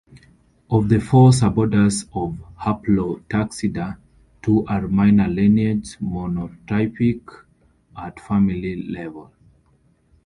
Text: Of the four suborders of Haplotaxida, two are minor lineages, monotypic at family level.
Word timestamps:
Of 0.71 0.89
the 0.89 0.99
four 0.99 1.29
suborders 1.29 2.07
of 2.11 2.35
Haplotaxida, 2.57 3.99
two 4.41 4.65
are 4.65 4.87
minor 4.87 5.27
lineages, 5.27 5.97
monotypic 5.97 7.21
at 7.95 8.19
family 8.19 8.81
level. 8.81 9.31